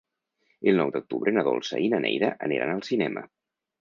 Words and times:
El 0.71 0.79
nou 0.83 0.93
d'octubre 0.95 1.33
na 1.39 1.43
Dolça 1.49 1.81
i 1.89 1.93
na 1.93 1.99
Neida 2.07 2.33
aniran 2.49 2.77
al 2.77 2.83
cinema. 2.93 3.29